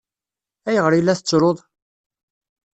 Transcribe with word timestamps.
Ayɣer 0.67 0.93
i 0.93 1.01
la 1.01 1.17
tettruḍ? 1.19 1.57